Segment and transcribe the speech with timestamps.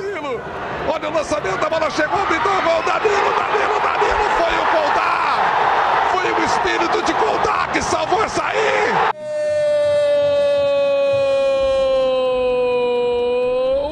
[0.00, 0.40] Danilo.
[0.88, 2.82] Olha o lançamento, a bola chegou, pintou o gol.
[2.82, 4.30] Danilo, Danilo, Danilo.
[4.38, 6.08] Foi o Coldar.
[6.12, 8.92] Foi o espírito de Coldar que salvou essa aí.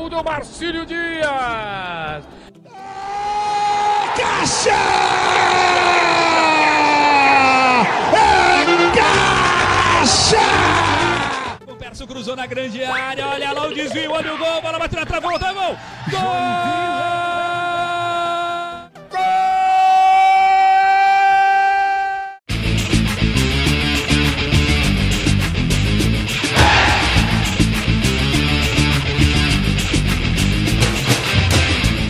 [0.03, 2.25] O do Marcílio Dias.
[4.17, 4.71] Caixa!
[8.95, 10.39] Caixa!
[11.67, 13.27] O Perso cruzou na grande área.
[13.29, 14.63] Olha lá o desvio, olha o gol.
[14.63, 15.63] Bola bateu na travota, gol!
[15.69, 15.98] Gol!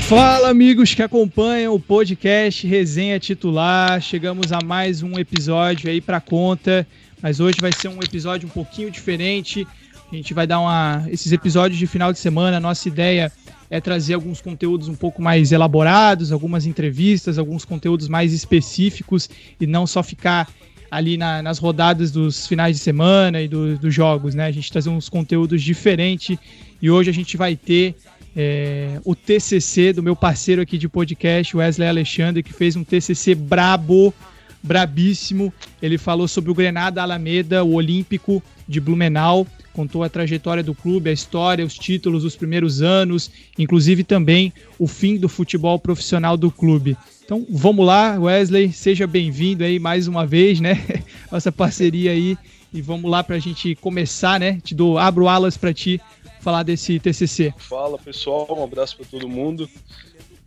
[0.08, 4.00] Fala, amigos que acompanham o podcast Resenha Titular.
[4.00, 6.86] Chegamos a mais um episódio aí para conta,
[7.20, 9.68] mas hoje vai ser um episódio um pouquinho diferente.
[10.10, 13.30] A gente vai dar uma esses episódios de final de semana, nossa ideia
[13.70, 19.28] é trazer alguns conteúdos um pouco mais elaborados, algumas entrevistas, alguns conteúdos mais específicos
[19.60, 20.48] e não só ficar
[20.90, 24.46] ali na, nas rodadas dos finais de semana e do, dos jogos, né?
[24.46, 26.38] A gente trazer uns conteúdos diferentes
[26.80, 27.94] e hoje a gente vai ter
[28.34, 33.34] é, o TCC do meu parceiro aqui de podcast, Wesley Alexandre, que fez um TCC
[33.34, 34.14] brabo,
[34.62, 35.52] brabíssimo.
[35.82, 39.46] Ele falou sobre o Grenada Alameda, o Olímpico de Blumenau,
[39.78, 44.88] contou a trajetória do clube, a história, os títulos dos primeiros anos, inclusive também o
[44.88, 46.96] fim do futebol profissional do clube.
[47.24, 50.84] Então vamos lá, Wesley, seja bem-vindo aí mais uma vez, né?
[51.30, 52.36] Nossa parceria aí.
[52.74, 54.60] E vamos lá para a gente começar, né?
[54.64, 56.00] Te dou, abro alas para ti
[56.40, 57.54] falar desse TCC.
[57.56, 59.70] Fala pessoal, um abraço para todo mundo.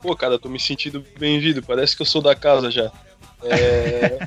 [0.02, 2.92] Pô, cara, tô me sentindo bem-vindo, parece que eu sou da casa já.
[3.44, 4.18] É...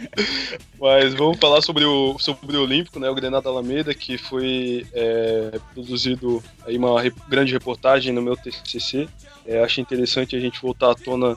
[0.78, 5.58] Mas vamos falar sobre o, sobre o Olímpico, né, o Grenada Alameda, que foi é,
[5.72, 9.08] produzido aí uma grande reportagem no meu TCC.
[9.46, 11.36] É, acho interessante a gente voltar à tona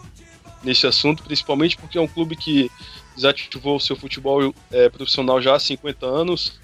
[0.64, 2.70] nesse assunto, principalmente porque é um clube que
[3.16, 6.60] desativou o seu futebol é, profissional já há 50 anos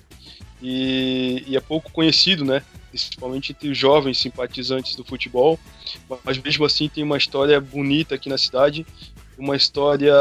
[0.62, 2.64] e, e é pouco conhecido, né?
[2.94, 5.60] principalmente entre os jovens simpatizantes do futebol,
[6.24, 8.86] mas mesmo assim tem uma história bonita aqui na cidade,
[9.38, 10.14] uma história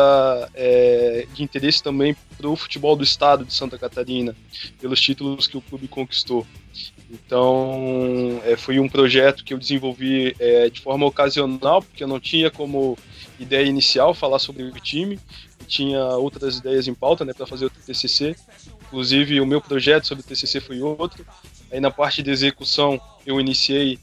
[0.54, 4.34] é, de interesse também para o futebol do estado de Santa Catarina,
[4.80, 6.46] pelos títulos que o clube conquistou.
[7.10, 12.18] Então, é, foi um projeto que eu desenvolvi é, de forma ocasional, porque eu não
[12.18, 12.96] tinha como
[13.38, 15.18] ideia inicial falar sobre o time,
[15.66, 18.34] tinha outras ideias em pauta né, para fazer o TCC.
[18.86, 21.24] Inclusive, o meu projeto sobre o TCC foi outro,
[21.72, 23.98] Aí na parte de execução eu iniciei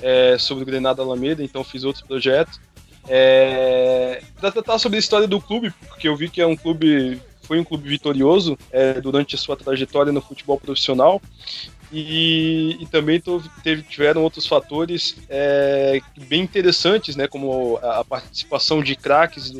[0.00, 2.58] é, sobre o Grenada Alameda, então fiz outro projeto.
[3.08, 7.58] É, tratar sobre a história do clube, porque eu vi que é um clube, foi
[7.58, 11.20] um clube vitorioso é, durante a sua trajetória no futebol profissional.
[11.92, 13.20] E, e também
[13.64, 19.52] teve, tiveram outros fatores é, bem interessantes, né, como a, a participação de craques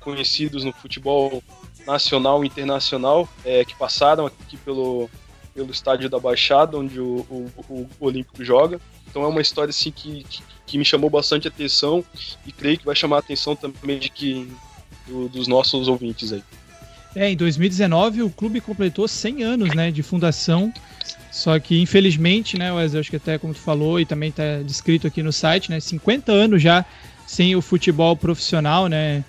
[0.00, 1.42] conhecidos no futebol
[1.86, 5.08] nacional e internacional é, que passaram aqui pelo,
[5.54, 8.80] pelo estádio da Baixada, onde o, o, o Olímpico joga.
[9.18, 10.24] Então é uma história assim que,
[10.64, 12.04] que, me chamou bastante atenção
[12.46, 14.48] e creio que vai chamar a atenção também de que,
[15.08, 16.42] do, dos nossos ouvintes aí.
[17.16, 20.72] É, em 2019 o clube completou 100 anos né, de fundação,
[21.32, 25.08] só que infelizmente, né, Wesley, acho que até como tu falou e também está descrito
[25.08, 26.84] aqui no site, né, 50 anos já
[27.26, 29.24] sem o futebol profissional, né,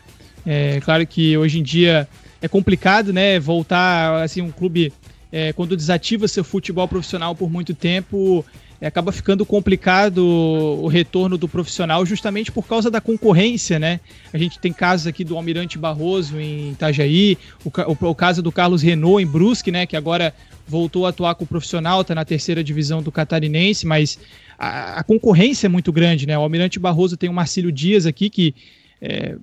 [0.45, 2.07] é claro que hoje em dia
[2.39, 4.93] é complicado, né, voltar assim um clube
[5.31, 8.45] é, quando desativa seu futebol profissional por muito tempo,
[8.85, 13.99] acaba ficando complicado o retorno do profissional justamente por causa da concorrência, né?
[14.33, 18.51] A gente tem casos aqui do Almirante Barroso em Itajaí, o, o, o caso do
[18.51, 19.85] Carlos Renault em Brusque, né?
[19.85, 20.33] Que agora
[20.65, 24.19] voltou a atuar com o profissional, está na terceira divisão do Catarinense, mas
[24.57, 26.37] a, a, concorrência é muito grande, né?
[26.37, 28.55] O Almirante Barroso tem o Marcílio Dias aqui que
[29.01, 29.37] é,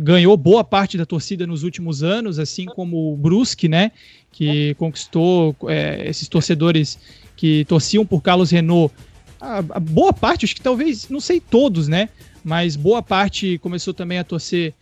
[0.00, 3.92] ganhou boa parte da torcida nos últimos anos, assim como o Brusque, né?
[4.32, 6.98] Que conquistou é, esses torcedores
[7.36, 8.92] que torciam por Carlos Renault.
[9.40, 12.08] A, a, boa parte, acho que talvez, não sei todos, né?
[12.42, 14.74] Mas boa parte começou também a torcer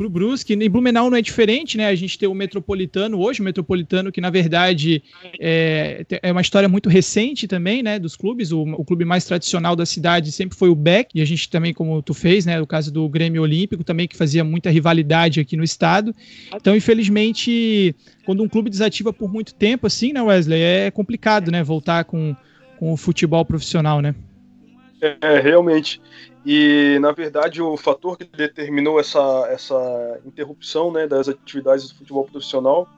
[0.00, 0.54] para o Brusque.
[0.54, 1.86] Em Blumenau não é diferente, né?
[1.86, 5.02] A gente tem o Metropolitano hoje, o Metropolitano que na verdade
[5.38, 7.98] é, é uma história muito recente também, né?
[7.98, 8.50] Dos clubes.
[8.50, 11.74] O, o, clube mais tradicional da cidade sempre foi o Beck e a gente também,
[11.74, 12.58] como tu fez, né?
[12.62, 16.14] O caso do Grêmio Olímpico também que fazia muita rivalidade aqui no estado.
[16.54, 17.94] Então, infelizmente,
[18.24, 21.62] quando um clube desativa por muito tempo, assim, né, Wesley, é complicado, né?
[21.62, 22.34] Voltar com,
[22.78, 24.14] com o futebol profissional, né?
[25.20, 26.00] É, realmente.
[26.44, 32.24] E, na verdade, o fator que determinou essa, essa interrupção né, das atividades do futebol
[32.24, 32.88] profissional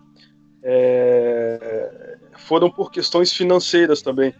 [0.62, 4.32] é, foram por questões financeiras também.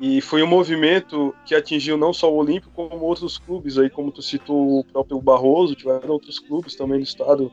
[0.00, 4.12] E foi um movimento que atingiu não só o Olímpico, como outros clubes aí, como
[4.12, 7.52] tu citou o próprio Barroso, tiveram outros clubes também no estado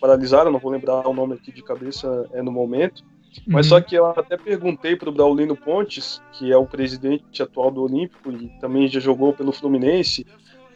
[0.00, 3.02] paralisaram, não vou lembrar o nome aqui de cabeça é no momento.
[3.46, 3.70] Mas uhum.
[3.70, 7.82] só que eu até perguntei para o Braulino Pontes, que é o presidente atual do
[7.82, 10.26] Olímpico e também já jogou pelo Fluminense,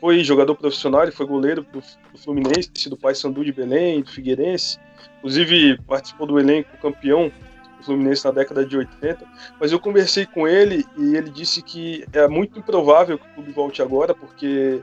[0.01, 1.81] foi jogador profissional, ele foi goleiro do,
[2.13, 4.79] do Fluminense, do Paysandu de Belém, do Figueirense,
[5.19, 7.31] inclusive participou do elenco campeão
[7.77, 9.27] do Fluminense na década de 80.
[9.61, 13.53] Mas eu conversei com ele e ele disse que é muito improvável que o clube
[13.53, 14.81] volte agora, porque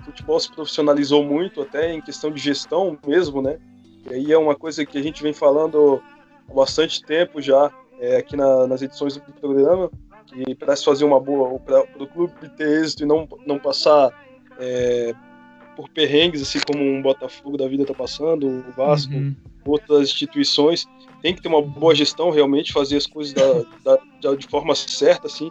[0.00, 3.58] o futebol se profissionalizou muito, até em questão de gestão mesmo, né?
[4.10, 6.02] E aí é uma coisa que a gente vem falando
[6.48, 9.90] há bastante tempo já é, aqui na, nas edições do programa,
[10.26, 14.10] que para se fazer uma boa, para o clube ter êxito e não, não passar
[14.58, 15.14] é,
[15.76, 19.34] por perrengues, assim como um Botafogo da vida está passando, o Vasco, uhum.
[19.64, 20.86] outras instituições,
[21.22, 25.26] tem que ter uma boa gestão, realmente, fazer as coisas da, da, de forma certa,
[25.26, 25.50] assim,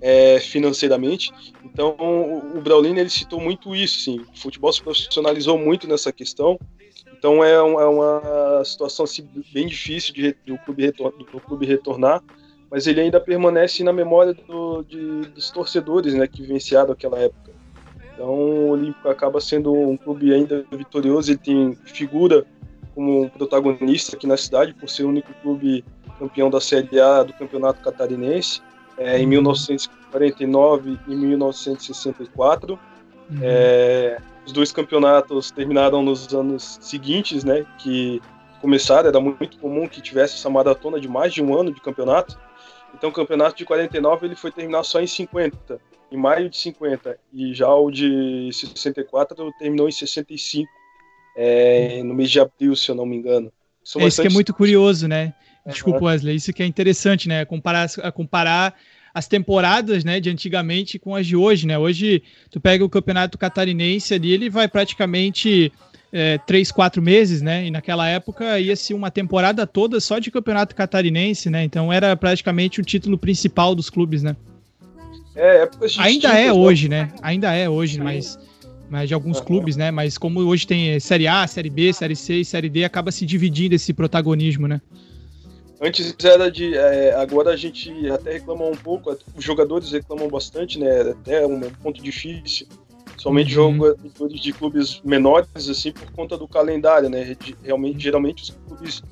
[0.00, 1.30] é, financeiramente.
[1.64, 6.12] Então, o, o Braulino, ele citou muito isso, assim, o futebol se profissionalizou muito nessa
[6.12, 6.58] questão,
[7.18, 11.66] então é, um, é uma situação assim, bem difícil de, do, clube retor, do clube
[11.66, 12.22] retornar,
[12.70, 17.52] mas ele ainda permanece na memória do, de, dos torcedores né, que vivenciaram aquela época.
[18.14, 22.44] Então o Olímpico acaba sendo um clube ainda vitorioso, ele tem figura
[22.94, 25.84] como protagonista aqui na cidade, por ser o único clube
[26.18, 28.62] campeão da Série A do Campeonato Catarinense,
[28.96, 32.72] é, em 1949 e 1964.
[33.30, 33.38] Uhum.
[33.42, 37.66] É, os dois campeonatos terminaram nos anos seguintes, né?
[37.78, 38.22] Que
[38.60, 42.38] começaram, era muito comum que tivesse essa maratona de mais de um ano de campeonato.
[42.94, 45.78] Então, o campeonato de 49 ele foi terminar só em 50,
[46.10, 50.66] em maio de 50, e já o de 64 terminou em 65,
[51.36, 53.52] é, no mês de abril, se eu não me engano.
[53.84, 55.34] São é isso que é muito curioso, né?
[55.66, 57.44] Desculpa, Wesley, isso que é interessante, né?
[57.44, 58.74] Comparar, comparar
[59.16, 61.78] as temporadas, né, de antigamente com as de hoje, né?
[61.78, 65.72] Hoje tu pega o campeonato catarinense ali, ele vai praticamente
[66.12, 67.64] é, três, quatro meses, né?
[67.64, 71.64] E naquela época ia ser uma temporada toda só de campeonato catarinense, né?
[71.64, 74.36] Então era praticamente o título principal dos clubes, né?
[75.34, 76.52] É, épocas Ainda é né?
[76.52, 77.10] hoje, né?
[77.22, 78.38] Ainda é hoje, mas,
[78.90, 79.90] mas de alguns clubes, né?
[79.90, 83.24] Mas como hoje tem Série A, Série B, Série C e Série D, acaba se
[83.24, 84.78] dividindo esse protagonismo, né?
[85.80, 86.74] Antes era de.
[86.74, 91.02] É, agora a gente até reclama um pouco, os jogadores reclamam bastante, né?
[91.02, 92.66] Até um ponto difícil.
[93.18, 93.74] Somente uhum.
[93.76, 97.36] jogadores de clubes menores, assim, por conta do calendário, né?
[97.62, 99.02] Realmente, geralmente os clubes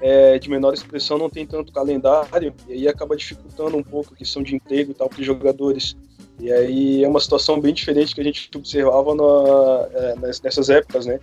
[0.00, 4.16] é, de menor expressão não tem tanto calendário, e aí acaba dificultando um pouco a
[4.16, 5.96] questão de emprego e tal para os jogadores.
[6.38, 11.06] E aí é uma situação bem diferente que a gente observava na, é, nessas épocas,
[11.06, 11.20] né?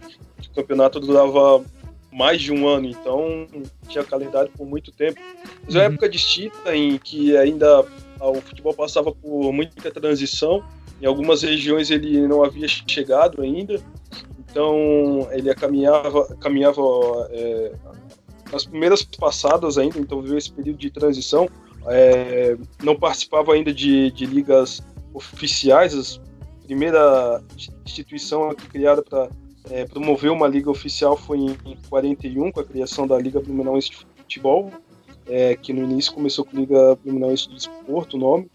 [0.50, 1.64] O campeonato durava
[2.12, 3.48] mais de um ano, então
[3.88, 5.20] tinha calendário por muito tempo.
[5.66, 5.94] Mas é uma uhum.
[5.94, 7.86] época distinta em que ainda
[8.20, 10.64] o futebol passava por muita transição,
[11.02, 13.82] em algumas regiões ele não havia chegado ainda,
[14.40, 16.82] então ele caminhava, caminhava
[17.32, 17.72] é,
[18.52, 21.50] nas primeiras passadas ainda, então veio esse período de transição,
[21.88, 24.84] é, não participava ainda de, de ligas
[25.14, 27.42] oficiais, a primeira
[27.86, 29.30] instituição aqui criada para
[29.70, 33.92] é, promoveu uma liga oficial foi em, em 41, com a criação da Liga Blumenauense
[33.92, 34.72] de Futebol,
[35.28, 38.50] é, que no início começou com Liga Blumenauense do Desporto, o nome.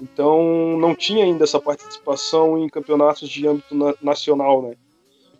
[0.00, 4.74] Então não tinha ainda essa participação em campeonatos de âmbito na, nacional, né?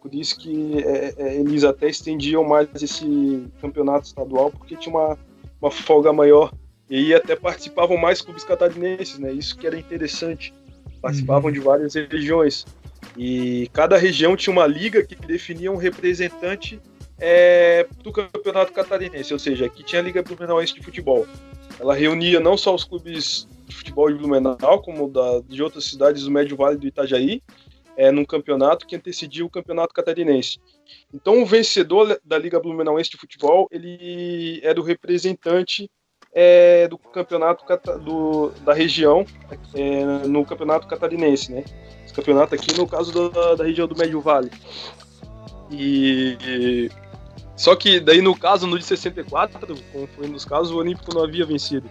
[0.00, 5.18] Por isso que é, é, eles até estendiam mais esse campeonato estadual, porque tinha uma,
[5.60, 6.52] uma folga maior.
[6.90, 9.32] E aí até participavam mais clubes catarinenses, né?
[9.32, 10.52] Isso que era interessante.
[11.00, 11.54] Participavam uhum.
[11.54, 12.66] de várias regiões.
[13.16, 16.80] E cada região tinha uma liga que definia um representante
[17.18, 21.26] é, do campeonato catarinense, ou seja, aqui tinha a Liga Blumenauense de Futebol.
[21.78, 26.24] Ela reunia não só os clubes de futebol de Blumenau, como da, de outras cidades
[26.24, 27.42] do Médio Vale do Itajaí,
[27.96, 30.58] é, num campeonato que antecedia o campeonato catarinense.
[31.12, 35.88] Então, o vencedor da Liga Blumenauense de Futebol, ele era o representante
[36.32, 37.64] é, do campeonato
[38.00, 39.24] do, da região
[39.72, 41.64] é, no campeonato catarinense, né?
[42.14, 44.50] Campeonato aqui, no caso da, da região do Médio Vale.
[45.70, 46.90] E, e,
[47.56, 49.58] só que daí no caso no de 64,
[49.92, 51.88] como foi nos casos, o Olímpico não havia vencido.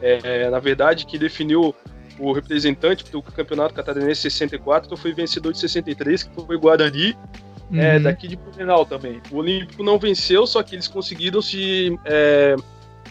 [0.00, 1.74] É, na verdade, que definiu
[2.18, 7.80] o representante do campeonato catarinense 64 foi vencedor de 63, que foi Guarani, é, uhum.
[7.80, 9.20] é, daqui de Blumenau também.
[9.30, 12.56] O Olímpico não venceu, só que eles conseguiram se, é,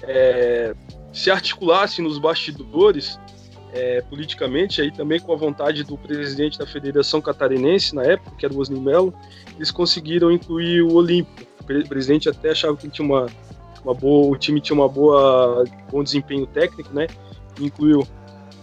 [0.03, 0.75] é,
[1.11, 3.19] se articular assim, nos bastidores
[3.73, 8.45] é, politicamente, aí também com a vontade do presidente da Federação Catarinense, na época, que
[8.45, 9.13] era o Osni Melo,
[9.55, 11.49] eles conseguiram incluir o Olímpico.
[11.61, 13.27] O presidente até achava que tinha uma,
[13.83, 17.07] uma boa, o time tinha uma boa bom desempenho técnico, né?
[17.59, 18.05] Incluiu.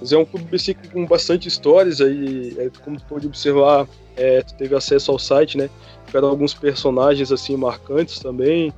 [0.00, 4.42] Mas é um clube assim, com bastante histórias aí, é, como tu pode observar, é,
[4.42, 5.70] tu teve acesso ao site, né?
[6.06, 8.72] Tiveram alguns personagens assim marcantes também,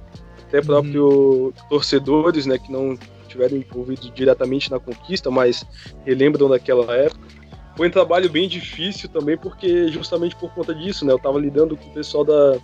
[0.51, 1.53] até próprio uhum.
[1.69, 2.99] torcedores, né, que não
[3.31, 5.65] tiveram envolvidos diretamente na conquista, mas
[6.05, 7.27] relembram daquela época.
[7.77, 11.77] Foi um trabalho bem difícil também, porque justamente por conta disso, né, eu estava lidando
[11.77, 12.59] com o pessoal da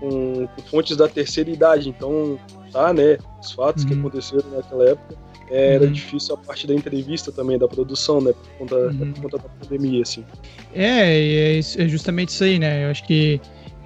[0.00, 2.38] com, com, fontes da terceira idade, então
[2.72, 3.90] tá, né, os fatos uhum.
[3.90, 5.16] que aconteceram naquela época
[5.52, 5.92] era uhum.
[5.92, 8.32] difícil a parte da entrevista também, da produção, né?
[8.32, 9.12] Por conta, uhum.
[9.12, 10.24] por conta da pandemia, assim.
[10.74, 12.86] É, é, é, justamente isso aí, né?
[12.86, 13.38] Eu acho que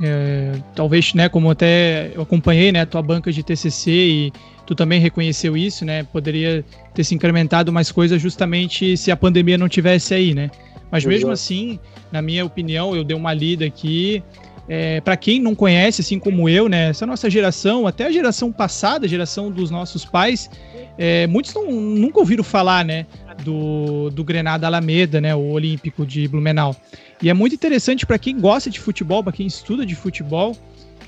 [0.02, 4.32] é, talvez, né, como até eu acompanhei, né, a tua banca de TCC e
[4.66, 6.02] tu também reconheceu isso, né?
[6.02, 10.50] Poderia ter se incrementado mais coisas justamente se a pandemia não tivesse aí, né?
[10.90, 11.14] Mas Exato.
[11.14, 11.78] mesmo assim,
[12.10, 14.22] na minha opinião, eu dei uma lida aqui.
[14.68, 18.50] É, para quem não conhece, assim como eu, né, essa nossa geração, até a geração
[18.50, 20.50] passada, a geração dos nossos pais,
[20.98, 23.06] é, muitos não, nunca ouviram falar, né,
[23.44, 26.74] do, do Grenada Alameda, né, o Olímpico de Blumenau.
[27.22, 30.56] E é muito interessante para quem gosta de futebol, para quem estuda de futebol,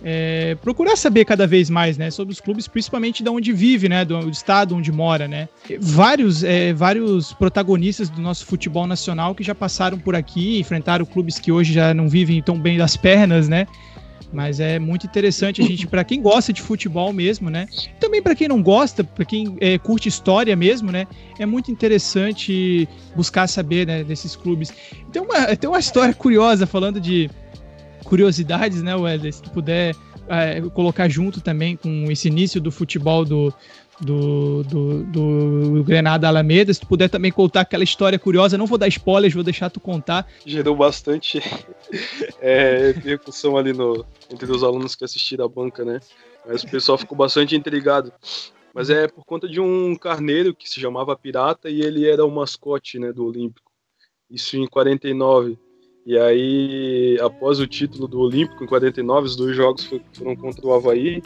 [0.02, 4.04] é, procurar saber cada vez mais, né, sobre os clubes, principalmente de onde vive, né,
[4.04, 5.48] do, do estado onde mora, né.
[5.80, 11.38] Vários, é, vários protagonistas do nosso futebol nacional que já passaram por aqui, enfrentaram clubes
[11.38, 13.66] que hoje já não vivem tão bem das pernas, né,
[14.32, 17.66] mas é muito interessante a gente, para quem gosta de futebol mesmo, né?
[17.98, 21.06] Também para quem não gosta, para quem é, curte história mesmo, né?
[21.38, 22.86] É muito interessante
[23.16, 24.72] buscar saber né, desses clubes.
[25.10, 27.30] Tem uma, tem uma história curiosa falando de
[28.04, 29.32] curiosidades, né, Wesley?
[29.32, 29.94] Se tu puder
[30.28, 33.52] é, colocar junto também com esse início do futebol do,
[34.00, 36.72] do, do, do Grenada Alameda.
[36.72, 39.80] Se tu puder também contar aquela história curiosa, não vou dar spoilers, vou deixar tu
[39.80, 40.28] contar.
[40.44, 41.40] Gerou bastante
[42.40, 46.00] é, repercussão ali no, entre os alunos que assistiram a banca, né?
[46.46, 48.12] Mas o pessoal ficou bastante intrigado.
[48.74, 52.30] Mas é por conta de um carneiro que se chamava Pirata e ele era o
[52.30, 53.72] mascote né, do Olímpico.
[54.30, 55.58] Isso em 49.
[56.08, 60.72] E aí, após o título do Olímpico, em 49, os dois jogos foram contra o
[60.72, 61.22] Havaí,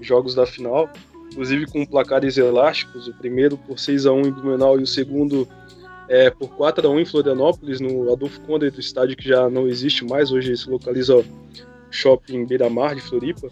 [0.00, 0.90] jogos da final
[1.32, 5.48] inclusive com placares elásticos, o primeiro por 6 a 1 em Blumenau e o segundo
[6.08, 9.66] é, por 4 a 1 em Florianópolis, no Adolfo Conde, do estádio que já não
[9.66, 11.24] existe mais, hoje se localiza o
[11.90, 13.48] shopping Beira-Mar de Floripa.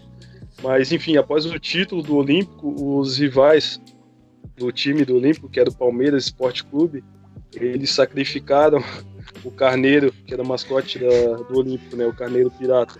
[0.62, 3.80] Mas enfim, após o título do Olímpico, os rivais
[4.56, 7.02] do time do Olímpico, que era o Palmeiras Esporte Clube,
[7.54, 8.84] eles sacrificaram
[9.44, 12.98] o carneiro, que era mascote da, do Olímpico, né, o carneiro pirata.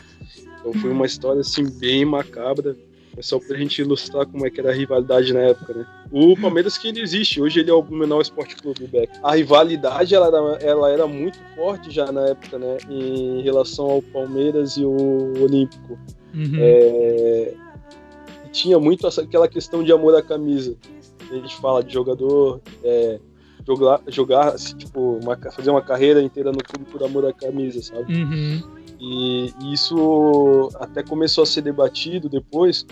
[0.61, 2.77] Então foi uma história assim bem macabra
[3.17, 5.87] é só pra gente ilustrar como é que era a rivalidade na época, né?
[6.13, 9.11] O Palmeiras que ainda existe, hoje ele é o Blumenau Esporte Clube Beck.
[9.23, 12.79] A rivalidade ela era, ela era muito forte já na época, né?
[12.89, 15.99] Em relação ao Palmeiras e o Olímpico.
[16.35, 16.57] Uhum.
[16.59, 17.55] É...
[18.53, 20.77] Tinha muito essa, aquela questão de amor à camisa.
[21.31, 23.21] A gente fala de jogador é,
[23.67, 27.83] jogar, jogar assim, tipo, uma, fazer uma carreira inteira no clube por amor à camisa,
[27.83, 28.15] sabe?
[28.15, 28.63] Uhum.
[29.01, 32.87] E, e isso até começou a ser debatido depois,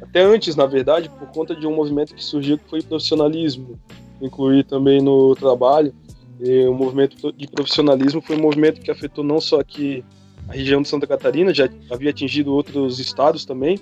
[0.00, 3.78] até antes, na verdade, por conta de um movimento que surgiu que foi o profissionalismo,
[4.20, 5.94] incluir também no trabalho.
[6.40, 10.04] E o movimento de profissionalismo foi um movimento que afetou não só aqui
[10.48, 13.78] a região de Santa Catarina, já havia atingido outros estados também,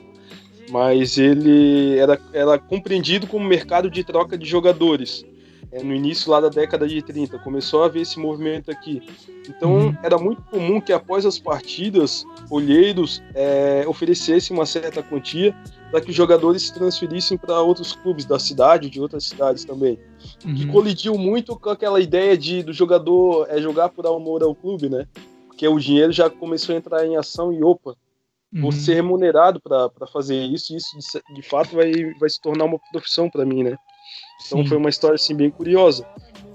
[0.70, 5.24] mas ele era, era compreendido como mercado de troca de jogadores
[5.72, 9.02] é, no início lá da década de 30, começou a haver esse movimento aqui.
[9.48, 9.96] Então uhum.
[10.02, 15.54] era muito comum que após as partidas, olheiros é, oferecessem uma certa quantia
[15.90, 19.98] para que os jogadores se transferissem para outros clubes da cidade, de outras cidades também.
[20.44, 20.54] Uhum.
[20.54, 24.88] Que colidiu muito com aquela ideia de do jogador é jogar por amor ao clube,
[24.88, 25.06] né?
[25.46, 27.96] Porque o dinheiro já começou a entrar em ação e opa,
[28.52, 28.62] uhum.
[28.62, 32.64] vou ser remunerado para fazer isso, e isso de, de fato vai, vai se tornar
[32.64, 33.76] uma profissão para mim, né?
[34.46, 34.68] Então Sim.
[34.68, 36.06] foi uma história assim bem curiosa.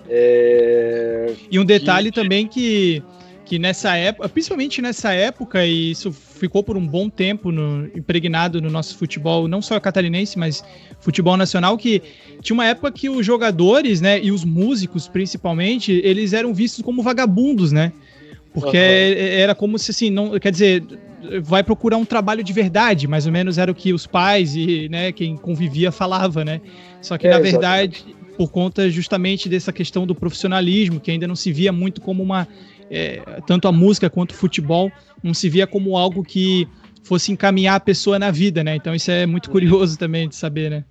[0.09, 1.33] É...
[1.49, 2.21] E um detalhe que...
[2.21, 3.03] também que
[3.45, 8.59] que nessa época, principalmente nessa época, e isso ficou por um bom tempo no, impregnado
[8.59, 10.63] no nosso futebol, não só catarinense, mas
[10.99, 12.01] futebol nacional, que
[12.41, 17.03] tinha uma época que os jogadores, né, e os músicos principalmente, eles eram vistos como
[17.03, 17.93] vagabundos, né?
[18.51, 19.39] Porque uhum.
[19.39, 20.83] era como se assim, não, quer dizer,
[21.41, 24.89] vai procurar um trabalho de verdade, mais ou menos era o que os pais e
[24.89, 26.61] né, quem convivia falava, né?
[27.01, 28.35] Só que é, na verdade, exatamente.
[28.37, 32.47] por conta justamente dessa questão do profissionalismo, que ainda não se via muito como uma
[32.89, 34.91] é, tanto a música quanto o futebol
[35.23, 36.67] não se via como algo que
[37.03, 38.75] fosse encaminhar a pessoa na vida, né?
[38.75, 40.85] Então isso é muito curioso também de saber, né?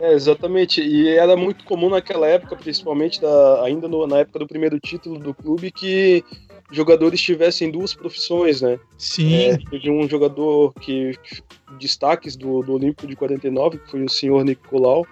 [0.00, 0.80] É, exatamente.
[0.80, 5.18] E era muito comum naquela época, principalmente da, ainda no, na época do primeiro título
[5.18, 6.24] do clube, que
[6.72, 8.80] jogadores tivessem duas profissões, né?
[8.96, 9.34] Sim.
[9.34, 11.42] É, teve um jogador que, que
[11.78, 15.06] destaques do, do Olímpico de 49, que foi o senhor Nicolau.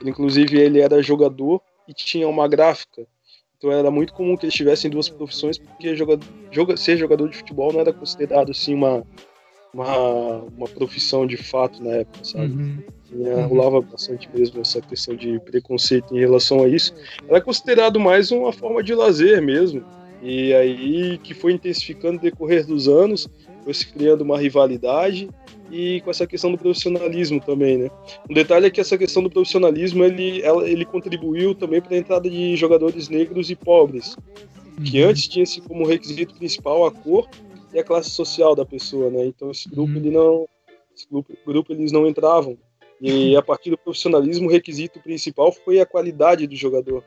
[0.00, 3.06] Ele, inclusive, ele era jogador e tinha uma gráfica.
[3.56, 6.18] Então era muito comum que eles tivessem duas profissões, porque joga,
[6.50, 9.02] joga, ser jogador de futebol não era considerado assim uma,
[9.72, 12.52] uma, uma profissão de fato na época, sabe?
[12.52, 12.82] Uhum.
[13.12, 13.46] uhum.
[13.46, 16.94] Rolava bastante mesmo essa questão de preconceito em relação a isso.
[17.28, 19.84] Era considerado mais uma forma de lazer mesmo.
[20.22, 23.28] E aí que foi intensificando no decorrer dos anos,
[23.64, 25.28] foi se criando uma rivalidade
[25.70, 27.90] e com essa questão do profissionalismo também, né?
[28.28, 32.30] Um detalhe é que essa questão do profissionalismo ele, ele contribuiu também para a entrada
[32.30, 34.16] de jogadores negros e pobres,
[34.84, 35.10] que uhum.
[35.10, 37.28] antes tinha-se como requisito principal a cor
[37.72, 39.26] e a classe social da pessoa, né?
[39.26, 39.98] Então esse grupo uhum.
[39.98, 40.48] ele não,
[40.94, 42.56] esse grupo, grupo eles não entravam.
[43.00, 47.04] E a partir do profissionalismo, o requisito principal foi a qualidade do jogador.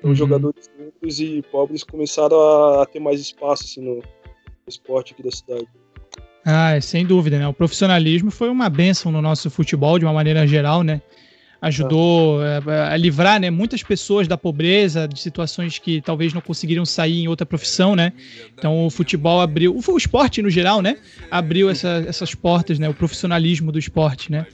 [0.00, 0.16] Então, uhum.
[0.16, 4.02] jogadores negros e pobres começaram a, a ter mais espaço assim, no
[4.66, 5.68] esporte aqui da cidade.
[6.44, 7.46] Ah, sem dúvida, né?
[7.46, 11.02] O profissionalismo foi uma benção no nosso futebol de uma maneira geral, né?
[11.60, 12.92] Ajudou é.
[12.92, 17.28] a, livrar, né, muitas pessoas da pobreza, de situações que talvez não conseguiriam sair em
[17.28, 18.14] outra profissão, né?
[18.54, 20.96] Então o futebol abriu, o, o esporte no geral, né,
[21.30, 22.88] abriu essa, essas portas, né?
[22.88, 24.46] O profissionalismo do esporte, né?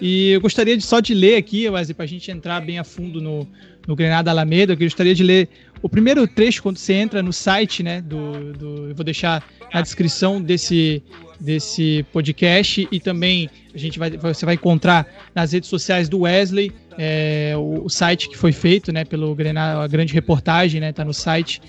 [0.00, 2.84] E eu gostaria de, só de ler aqui, Wesley, para a gente entrar bem a
[2.84, 3.48] fundo no,
[3.86, 5.48] no Grenada Alameda, eu gostaria de ler
[5.82, 9.82] o primeiro trecho quando você entra no site, né, do, do eu vou deixar na
[9.82, 11.02] descrição desse,
[11.38, 16.72] desse podcast e também a gente vai, você vai encontrar nas redes sociais do Wesley
[16.96, 21.04] é, o, o, site que foi feito, né, pelo Grenada, a grande reportagem, né, tá
[21.04, 21.60] no site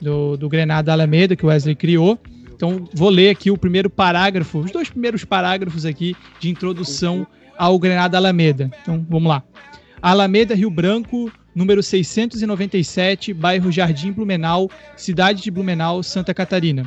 [0.00, 2.18] do, do Grenada Alameda que o Wesley criou.
[2.60, 7.26] Então vou ler aqui o primeiro parágrafo, os dois primeiros parágrafos aqui de introdução
[7.56, 8.70] ao Grenada Alameda.
[8.82, 9.42] Então vamos lá.
[10.02, 16.84] Alameda Rio Branco, número 697, bairro Jardim Blumenau, cidade de Blumenau, Santa Catarina.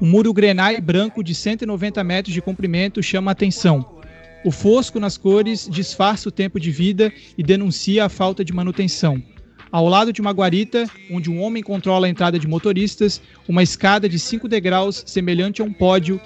[0.00, 4.00] O muro grenai branco de 190 metros de comprimento chama a atenção.
[4.46, 9.22] O fosco nas cores disfarça o tempo de vida e denuncia a falta de manutenção.
[9.70, 14.08] Ao lado de uma guarita, onde um homem controla a entrada de motoristas, uma escada
[14.08, 16.20] de cinco degraus, semelhante a um pódio,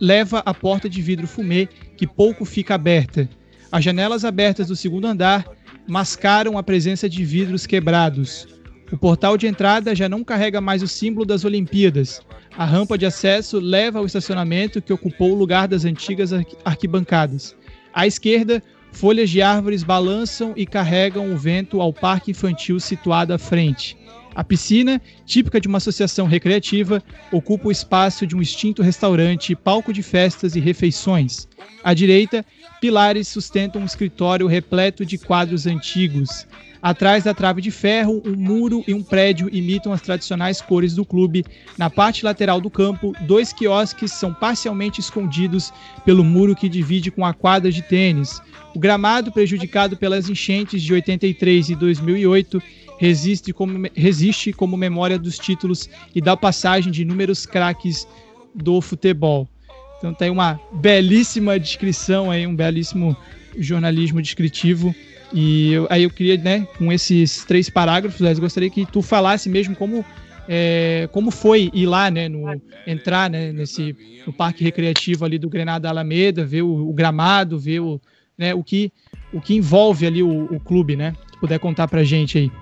[0.00, 3.28] leva à porta de vidro fumê, que pouco fica aberta.
[3.70, 5.44] As janelas abertas do segundo andar
[5.86, 8.46] mascaram a presença de vidros quebrados.
[8.90, 12.22] O portal de entrada já não carrega mais o símbolo das Olimpíadas.
[12.56, 16.30] A rampa de acesso leva ao estacionamento que ocupou o lugar das antigas
[16.64, 17.54] arquibancadas.
[17.92, 18.62] À esquerda,
[18.96, 23.94] folhas de árvores balançam e carregam o vento ao parque infantil situado à frente.
[24.34, 29.92] A piscina, típica de uma associação recreativa, ocupa o espaço de um extinto restaurante, palco
[29.92, 31.46] de festas e refeições.
[31.84, 32.44] À direita,
[32.80, 36.46] pilares sustentam um escritório repleto de quadros antigos.
[36.86, 41.04] Atrás da trave de ferro, um muro e um prédio imitam as tradicionais cores do
[41.04, 41.44] clube.
[41.76, 45.72] Na parte lateral do campo, dois quiosques são parcialmente escondidos
[46.04, 48.40] pelo muro que divide com a quadra de tênis.
[48.72, 52.62] O gramado, prejudicado pelas enchentes de 83 e 2008,
[53.00, 58.06] resiste como, resiste como memória dos títulos e da passagem de inúmeros craques
[58.54, 59.48] do futebol.
[59.98, 63.16] Então tem uma belíssima descrição aí, um belíssimo
[63.58, 64.94] jornalismo descritivo.
[65.32, 69.48] E eu, aí eu queria, né, com esses três parágrafos, eu gostaria que tu falasse
[69.48, 70.04] mesmo como
[70.48, 72.44] é, como foi ir lá, né, no,
[72.86, 77.80] entrar né, nesse no parque recreativo ali do Grenada Alameda, ver o, o gramado, ver
[77.80, 78.00] o,
[78.38, 78.92] né, o que
[79.32, 81.12] o que envolve ali o, o clube, né?
[81.32, 82.52] Se puder contar pra gente aí.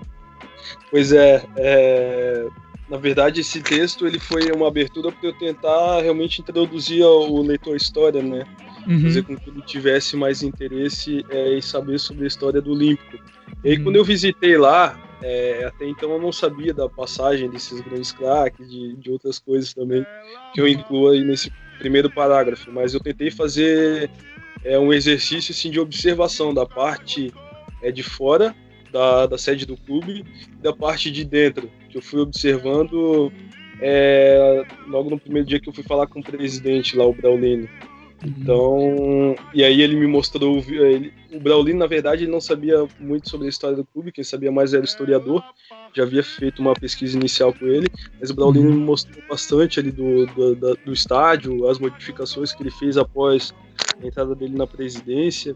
[0.90, 2.46] Pois é, é,
[2.88, 7.74] na verdade esse texto ele foi uma abertura para eu tentar realmente introduzir o leitor
[7.74, 8.44] à história, né?
[8.86, 9.02] Uhum.
[9.02, 13.18] Fazer com que ele tivesse mais interesse é, em saber sobre a história do Olímpico.
[13.62, 13.84] E aí, uhum.
[13.84, 18.70] quando eu visitei lá, é, até então eu não sabia da passagem desses grandes craques,
[18.70, 20.04] de, de outras coisas também,
[20.52, 24.10] que eu incluo aí nesse primeiro parágrafo, mas eu tentei fazer
[24.62, 27.32] é, um exercício assim, de observação da parte
[27.82, 28.54] é, de fora
[28.92, 30.24] da, da sede do clube
[30.58, 33.32] e da parte de dentro, que eu fui observando
[33.80, 37.68] é, logo no primeiro dia que eu fui falar com o presidente lá, o Braulino.
[38.24, 38.34] Uhum.
[38.38, 40.58] Então, e aí ele me mostrou.
[40.68, 44.24] Ele, o Braulino, na verdade, ele não sabia muito sobre a história do clube, quem
[44.24, 45.42] sabia mais era o historiador.
[45.94, 48.76] Já havia feito uma pesquisa inicial com ele, mas o Braulino uhum.
[48.76, 53.54] me mostrou bastante ali do, do, do, do estádio, as modificações que ele fez após
[54.02, 55.54] a entrada dele na presidência,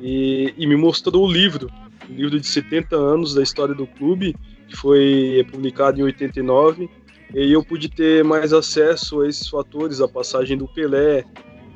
[0.00, 1.70] e, e me mostrou o livro
[2.10, 4.34] um livro de 70 anos da história do clube,
[4.66, 6.88] que foi publicado em 89,
[7.34, 11.24] e aí eu pude ter mais acesso a esses fatores, a passagem do Pelé,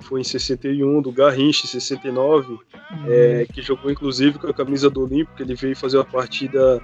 [0.03, 2.61] foi em 61, do Garrincha em 69, uhum.
[3.07, 6.83] é, que jogou inclusive com a camisa do Olímpico, ele veio fazer uma partida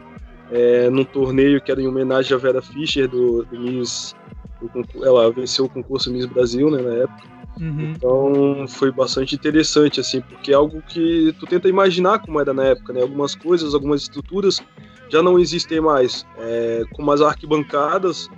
[0.50, 4.14] é, num torneio que era em homenagem a Vera Fischer, do, do Miss,
[4.60, 7.38] do, ela venceu o concurso Miss Brasil né, na época.
[7.60, 7.92] Uhum.
[7.96, 12.64] Então foi bastante interessante, assim, porque é algo que tu tenta imaginar como era na
[12.64, 13.02] época, né?
[13.02, 14.60] Algumas coisas, algumas estruturas
[15.08, 16.24] já não existem mais.
[16.38, 18.28] É, como as arquibancadas,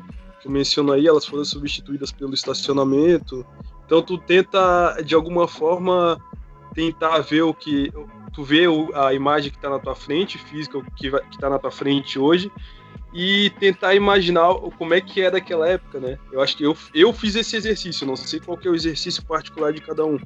[0.41, 3.45] que eu menciono aí, elas foram substituídas pelo estacionamento.
[3.91, 6.17] Então tu tenta, de alguma forma,
[6.73, 7.93] tentar ver o que.
[8.33, 12.17] Tu vê a imagem que está na tua frente, física, que está na tua frente
[12.17, 12.53] hoje,
[13.13, 16.17] e tentar imaginar como é que é daquela época, né?
[16.31, 19.25] Eu acho que eu, eu fiz esse exercício, não sei qual que é o exercício
[19.25, 20.17] particular de cada um,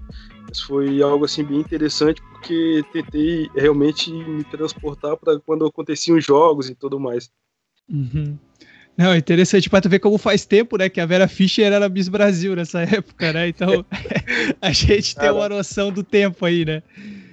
[0.46, 6.68] mas foi algo assim bem interessante porque tentei realmente me transportar para quando aconteciam jogos
[6.68, 7.32] e tudo mais.
[7.88, 8.38] Uhum.
[8.96, 11.88] Não, é interessante para tu ver como faz tempo, né, que a Vera Fischer era
[11.88, 13.48] Miss Brasil nessa época, né?
[13.48, 13.84] Então
[14.62, 16.82] a gente tem uma noção do tempo aí, né?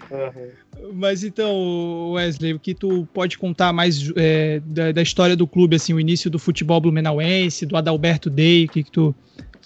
[0.09, 0.91] Uhum.
[0.93, 5.75] Mas então, Wesley, o que tu pode contar mais é, da, da, história do clube,
[5.75, 9.15] assim, o início do futebol blumenauense, do Adalberto Day, o que, que tu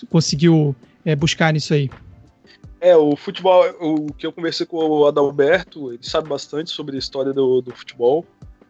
[0.09, 1.89] conseguiu é, buscar nisso aí?
[2.81, 6.99] É, o futebol, o que eu conversei com o Adalberto, ele sabe bastante sobre a
[6.99, 8.25] história do, do futebol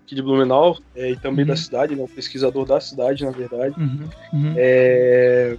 [0.06, 1.50] aqui de Blumenau é, e também uhum.
[1.50, 3.76] da cidade, ele é um pesquisador da cidade, na verdade.
[3.78, 4.10] Uhum.
[4.32, 4.54] Uhum.
[4.56, 5.58] É,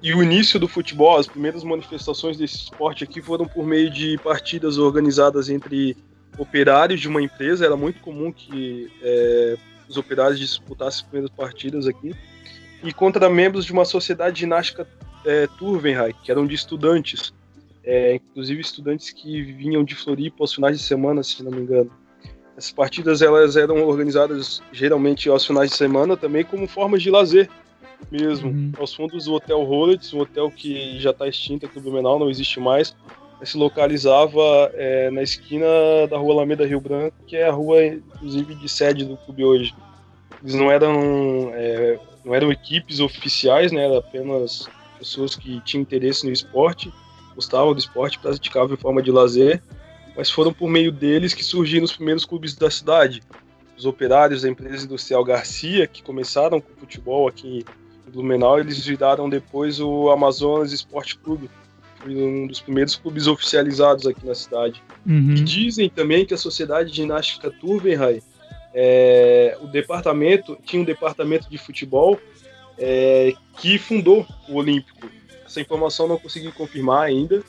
[0.00, 4.16] e o início do futebol, as primeiras manifestações desse esporte aqui foram por meio de
[4.18, 5.96] partidas organizadas entre
[6.38, 7.64] operários de uma empresa.
[7.66, 9.56] Era muito comum que é,
[9.88, 12.14] os operários disputassem as primeiras partidas aqui.
[12.84, 14.86] E contra membros de uma sociedade ginástica
[15.24, 17.34] é, Turvenreich, que eram de estudantes.
[17.82, 21.90] É, inclusive estudantes que vinham de Floripa aos finais de semana, se não me engano.
[22.56, 27.50] Essas partidas elas eram organizadas geralmente aos finais de semana também como formas de lazer
[28.10, 28.72] mesmo, uhum.
[28.78, 32.30] aos fundos do Hotel Rollets, um hotel que já está extinto aqui no Blumenau, não
[32.30, 32.94] existe mais,
[33.42, 35.66] se localizava é, na esquina
[36.08, 39.74] da rua Alameda Rio Branco, que é a rua, inclusive, de sede do clube hoje.
[40.42, 46.24] Eles não eram, é, não eram equipes oficiais, né, eram apenas pessoas que tinham interesse
[46.24, 46.92] no esporte,
[47.34, 49.62] gostavam do esporte, praticavam em forma de lazer,
[50.16, 53.22] mas foram por meio deles que surgiram os primeiros clubes da cidade.
[53.76, 57.64] Os operários da empresa industrial Garcia, que começaram com futebol aqui
[58.16, 61.50] Blumenau, eles viraram depois o Amazonas Esporte Clube.
[61.98, 64.82] Foi um dos primeiros clubes oficializados aqui na cidade.
[65.06, 65.32] Uhum.
[65.32, 68.22] E dizem também que a Sociedade de Ginástica Turvenheim,
[68.72, 72.18] é, o departamento, tinha um departamento de futebol
[72.78, 75.08] é, que fundou o Olímpico.
[75.44, 77.42] Essa informação não consegui confirmar ainda,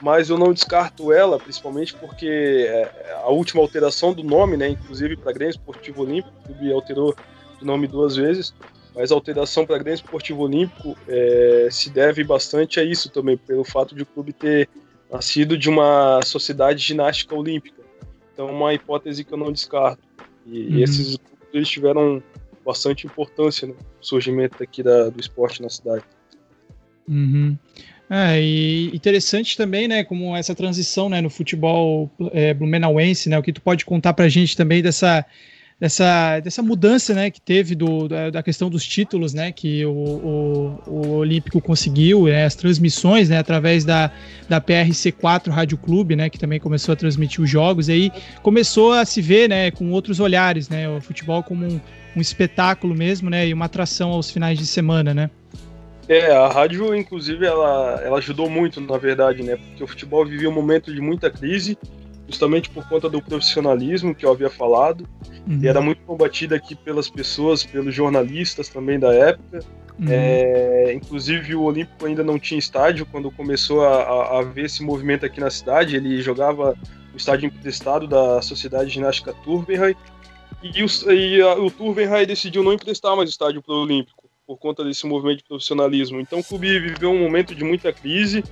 [0.00, 5.16] mas eu não descarto ela, principalmente porque é, a última alteração do nome, né, inclusive
[5.16, 7.14] para Grêmio Esportivo Olímpico, o clube alterou
[7.60, 8.54] o nome duas vezes,
[8.94, 13.64] mas a alteração para Grêmio Esportivo Olímpico é, se deve bastante a isso também, pelo
[13.64, 14.68] fato de o clube ter
[15.10, 17.82] nascido de uma sociedade ginástica olímpica.
[18.32, 20.02] Então, é uma hipótese que eu não descarto.
[20.46, 20.78] E, uhum.
[20.78, 21.18] esses
[21.50, 22.22] clubes tiveram
[22.64, 26.04] bastante importância no surgimento aqui da, do esporte na cidade.
[27.08, 27.58] Uhum.
[28.12, 33.42] É, e interessante também, né, como essa transição, né, no futebol é, blumenauense, né, o
[33.42, 35.24] que tu pode contar pra gente também dessa
[35.80, 39.92] dessa, dessa mudança né, que teve do, da, da questão dos títulos né, que o,
[39.92, 44.12] o, o Olímpico conseguiu, né, as transmissões né, através da,
[44.46, 48.92] da PRC4 Rádio Clube, né, que também começou a transmitir os jogos, e aí começou
[48.92, 51.80] a se ver né, com outros olhares, né, o futebol como um,
[52.14, 55.14] um espetáculo mesmo né, e uma atração aos finais de semana.
[55.14, 55.30] Né?
[56.10, 59.54] É, a rádio, inclusive, ela, ela ajudou muito, na verdade, né?
[59.54, 61.78] Porque o futebol vivia um momento de muita crise
[62.26, 65.08] justamente por conta do profissionalismo que eu havia falado,
[65.46, 65.60] uhum.
[65.62, 69.60] e era muito combatida aqui pelas pessoas, pelos jornalistas também da época.
[70.00, 70.06] Uhum.
[70.08, 74.82] É, inclusive o Olímpico ainda não tinha estádio quando começou a, a, a ver esse
[74.82, 75.94] movimento aqui na cidade.
[75.94, 76.76] Ele jogava
[77.12, 79.94] no estádio emprestado da Sociedade Ginástica Turvenheim
[80.60, 84.19] e, o, e a, o Turvenheim decidiu não emprestar mais o estádio para o Olímpico
[84.50, 86.20] por conta desse movimento de profissionalismo.
[86.20, 88.42] Então o clube viveu um momento de muita crise,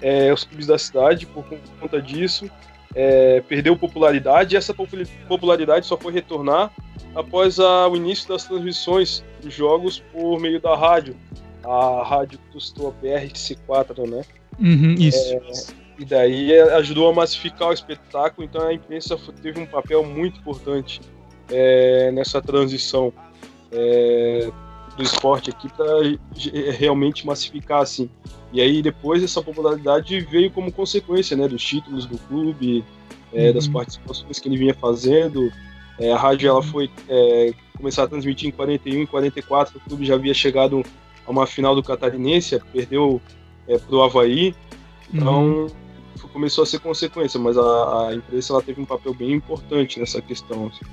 [0.00, 1.44] é, os clubes da cidade por
[1.78, 2.50] conta disso
[2.94, 6.72] é, perdeu popularidade e essa popularidade só foi retornar
[7.14, 11.14] após a, o início das transmissões dos jogos por meio da rádio.
[11.62, 14.22] A rádio custou a BRC4, né?
[14.58, 15.34] Uhum, isso.
[15.34, 15.40] É,
[15.98, 20.40] e daí é, ajudou a massificar o espetáculo, então a imprensa teve um papel muito
[20.40, 21.02] importante
[21.50, 23.12] é, nessa transição
[23.70, 24.50] é,
[24.98, 25.86] do esporte aqui para
[26.72, 28.10] realmente massificar assim.
[28.52, 32.84] E aí depois essa popularidade veio como consequência, né, dos títulos do clube,
[33.32, 33.54] é, uhum.
[33.54, 35.52] das participações que ele vinha fazendo.
[36.00, 40.04] É, a rádio ela foi é, começar a transmitir em 41 e 44, o clube
[40.04, 40.82] já havia chegado
[41.24, 43.22] a uma final do Catarinense, perdeu
[43.68, 44.54] é, para o Havaí,
[45.14, 45.68] então uhum.
[46.32, 50.20] começou a ser consequência, mas a, a imprensa ela teve um papel bem importante nessa
[50.20, 50.66] questão.
[50.66, 50.84] Assim.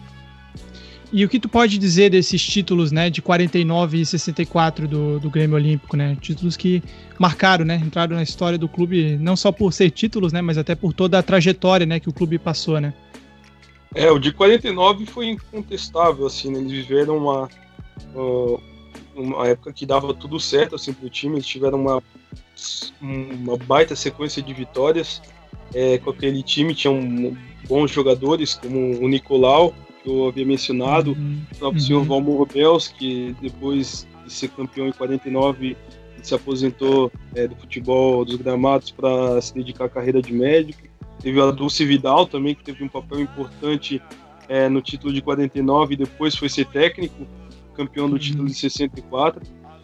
[1.12, 5.30] E o que tu pode dizer desses títulos, né, de 49 e 64 do, do
[5.30, 6.18] Grêmio Olímpico, né?
[6.20, 6.84] Títulos que
[7.18, 10.76] marcaram, né, entraram na história do clube, não só por ser títulos, né, mas até
[10.76, 12.94] por toda a trajetória, né, que o clube passou, né?
[13.94, 16.60] É, o de 49 foi incontestável, assim, né?
[16.60, 17.50] eles viveram uma,
[19.16, 22.04] uma época que dava tudo certo, assim, pro time, eles tiveram uma,
[23.00, 25.22] uma baita sequência de vitórias
[25.74, 27.38] é, com aquele time, tinham
[27.70, 29.74] bons jogadores, como o Nicolau,
[30.06, 31.42] que eu havia mencionado, uhum.
[31.52, 31.88] o próprio uhum.
[31.88, 35.76] senhor Valmor Bels, que depois de ser campeão em 49
[36.22, 40.88] se aposentou é, do futebol dos gramados para se dedicar à carreira de médico.
[41.22, 44.02] Teve a Dulce Vidal também, que teve um papel importante
[44.48, 47.28] é, no título de 49 e depois foi ser técnico,
[47.74, 48.20] campeão do uhum.
[48.20, 49.42] título de 64.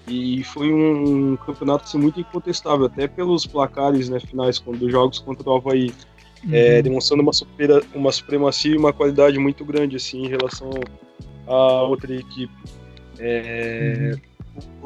[0.08, 5.20] E foi um, campeonato assim, muito incontestável, até pelos placares né, finais, quando os jogos
[5.20, 5.94] contra o Havaí,
[6.52, 6.84] é, uhum.
[6.84, 10.70] demonstrando uma, supera, uma supremacia e uma qualidade muito grande assim, em relação
[11.48, 12.54] a outra equipe.
[13.20, 14.32] É, uhum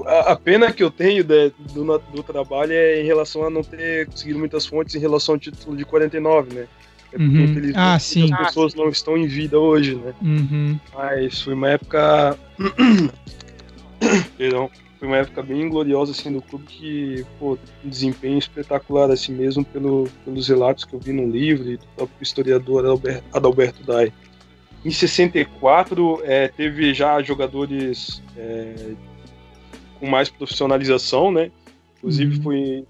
[0.06, 4.08] a, pena que eu tenho de, do, do, trabalho é em relação a não ter
[4.08, 6.68] conseguido muitas fontes em relação ao título de 49, né?
[7.14, 7.72] É porque, uhum.
[7.76, 8.32] ah, sim.
[8.34, 10.14] as pessoas não estão em vida hoje, né?
[10.22, 10.80] Uhum.
[10.94, 12.38] Mas foi uma época.
[14.38, 14.70] Perdão.
[15.06, 19.64] Foi uma época bem gloriosa assim, do clube que, pô, um desempenho espetacular assim mesmo
[19.64, 23.00] pelo, pelos relatos que eu vi no livro e do próprio historiador
[23.32, 24.12] Adalberto Dai.
[24.84, 28.96] Em 64, é, teve já jogadores é,
[30.00, 31.52] com mais profissionalização, né?
[31.98, 32.42] Inclusive uhum.
[32.42, 32.86] foi,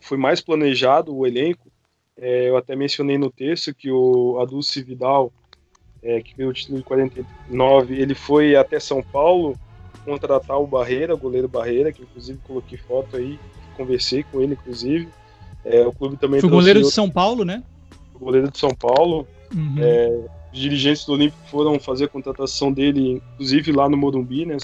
[0.00, 1.70] foi mais planejado o elenco.
[2.16, 5.30] É, eu até mencionei no texto que o Adulce Vidal,
[6.02, 9.54] é, que veio o título de 49, ele foi até São Paulo
[10.04, 13.38] contratar o Barreira, o goleiro Barreira, que inclusive coloquei foto aí,
[13.76, 15.08] conversei com ele, inclusive.
[15.64, 17.62] É, o clube também foi goleiro de São Paulo, né?
[18.14, 19.26] O goleiro de São Paulo.
[19.54, 19.76] Uhum.
[19.78, 20.20] É,
[20.52, 24.56] os dirigentes do Olímpico foram fazer a contratação dele, inclusive lá no Morumbi, né?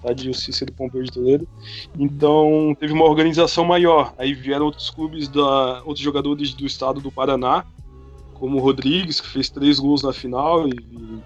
[0.00, 1.46] estádio Cícero Pompeu de Toledo.
[1.98, 4.14] Então teve uma organização maior.
[4.18, 7.64] Aí vieram outros clubes, da, outros jogadores do estado do Paraná,
[8.34, 10.74] como o Rodrigues, que fez três gols na final, e,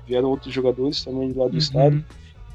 [0.07, 1.59] vieram outros jogadores também lá do uhum.
[1.59, 2.05] estado.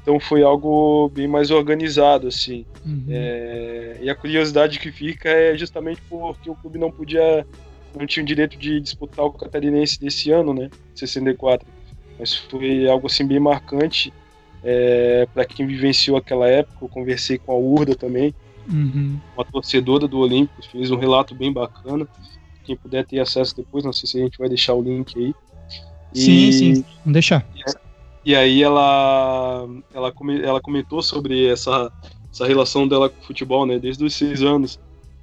[0.02, 2.64] Então foi algo bem mais organizado, assim.
[2.84, 3.04] Uhum.
[3.08, 7.46] É, e a curiosidade que fica é justamente porque o clube não podia,
[7.98, 11.66] não tinha o direito de disputar o catarinense desse ano, né, 64.
[12.18, 14.12] Mas foi algo assim bem marcante
[14.62, 18.34] é, para quem vivenciou aquela época, eu conversei com a Urda também,
[18.70, 19.18] uhum.
[19.34, 22.06] uma torcedora do Olímpico, fez um relato bem bacana.
[22.64, 25.34] Quem puder ter acesso depois, não sei se a gente vai deixar o link aí.
[26.14, 26.72] E, sim, sim,
[27.04, 27.46] vamos deixar.
[27.54, 27.62] E,
[28.24, 31.90] e aí ela, ela, ela comentou sobre essa,
[32.32, 34.78] essa relação dela com o futebol, né, desde os seis anos.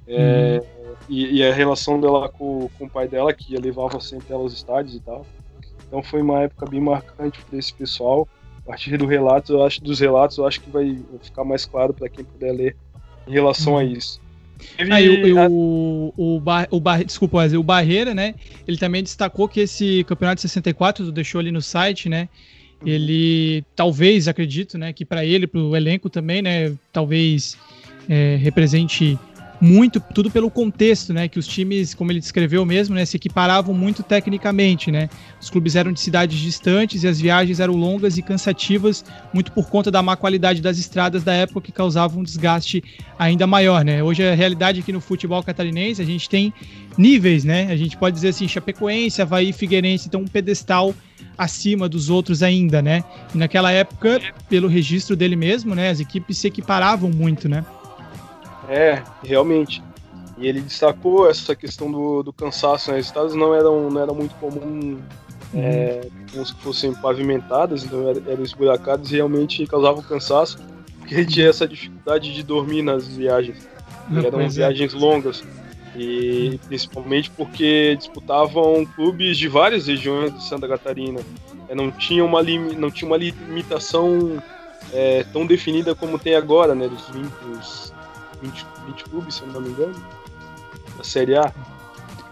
[0.06, 0.94] É, uhum.
[1.08, 4.54] e, e, a relação dela com, com o pai dela, que levava sempre ela aos
[4.54, 5.26] estádios e tal.
[5.86, 8.26] Então foi uma época bem marcante para esse pessoal
[8.58, 11.94] a partir do relato, eu acho, dos relatos, eu acho que vai ficar mais claro
[11.94, 12.76] para quem puder ler
[13.26, 13.92] em relação a uhum.
[13.92, 14.20] isso.
[14.90, 15.48] Aí o, a...
[15.48, 18.34] o, o, bar, o bar, desculpa, o Barreira, né?
[18.66, 22.28] Ele também destacou que esse campeonato de 64, deixou ali no site, né?
[22.80, 22.88] Uhum.
[22.88, 27.56] Ele talvez, acredito, né, que para ele, para o elenco também, né, talvez
[28.08, 29.18] é, represente
[29.60, 31.28] muito tudo pelo contexto, né?
[31.28, 35.08] Que os times, como ele descreveu mesmo, né, se equiparavam muito tecnicamente, né?
[35.40, 39.68] Os clubes eram de cidades distantes e as viagens eram longas e cansativas, muito por
[39.68, 42.82] conta da má qualidade das estradas da época que causavam um desgaste
[43.18, 44.02] ainda maior, né?
[44.02, 46.52] Hoje a realidade aqui no futebol catarinense, a gente tem
[46.96, 47.70] níveis, né?
[47.70, 50.94] A gente pode dizer assim, Chapecoense, Havaí, Figueirense, então um pedestal
[51.36, 53.04] acima dos outros ainda, né?
[53.34, 57.64] E naquela época, pelo registro dele mesmo, né, as equipes se equiparavam muito, né?
[58.68, 59.82] É, realmente.
[60.36, 62.90] E ele destacou essa questão do, do cansaço.
[62.90, 62.98] Né?
[62.98, 64.98] As estradas não eram, não eram muito comum
[65.54, 70.58] é, como se fossem pavimentadas, então eram esburacadas e realmente causavam cansaço,
[70.98, 73.66] porque ele tinha essa dificuldade de dormir nas viagens.
[74.24, 74.48] eram é.
[74.48, 75.42] viagens longas.
[75.96, 81.20] E principalmente porque disputavam clubes de várias regiões de Santa Catarina.
[81.68, 84.40] É, não, tinha uma não tinha uma limitação
[84.92, 86.88] é, tão definida como tem agora, né?
[86.88, 87.92] Dos, dos
[88.42, 89.94] 20, 20 clubes, se eu não me engano,
[90.96, 91.52] da Série A.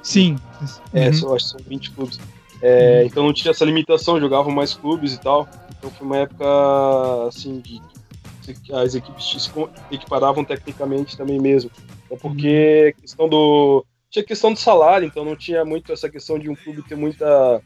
[0.03, 0.37] Sim.
[0.93, 1.35] É, uhum.
[1.35, 2.21] acho que são 20 clubes.
[2.63, 3.07] É, uhum.
[3.07, 5.49] Então não tinha essa limitação, jogavam mais clubes e tal.
[5.77, 6.45] Então foi uma época
[7.29, 7.81] assim de
[8.73, 9.51] as equipes se
[9.91, 11.71] equiparavam tecnicamente também mesmo.
[12.11, 13.01] É porque uhum.
[13.01, 16.83] questão do tinha questão do salário, então não tinha muito essa questão de um clube
[16.83, 17.61] ter muita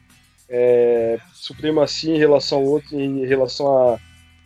[0.49, 3.99] é, supremacia em relação ao outro, em relação a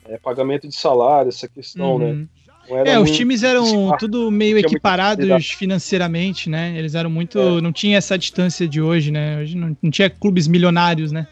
[0.08, 2.06] é, pagamento de salário, essa questão, né?
[2.06, 2.20] uhum.
[2.20, 2.28] né?
[2.70, 6.78] É, os times eram tudo meio equiparados financeiramente, né?
[6.78, 7.40] Eles eram muito.
[7.40, 7.62] É.
[7.62, 9.42] Não tinha essa distância de hoje, né?
[9.42, 11.28] Hoje não, não tinha clubes milionários, né?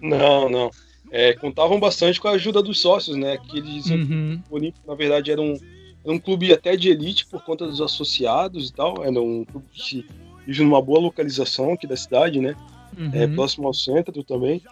[0.00, 0.70] Não, não.
[1.10, 3.38] É, contavam bastante com a ajuda dos sócios, né?
[3.38, 4.40] Que eles uhum.
[4.50, 5.58] o Olímpico, na verdade, era um,
[6.04, 9.02] era um clube até de elite por conta dos associados e tal.
[9.02, 10.06] Era um clube que
[10.46, 12.54] vive numa boa localização aqui da cidade, né?
[12.98, 13.10] Uhum.
[13.12, 14.62] É, próximo ao centro também.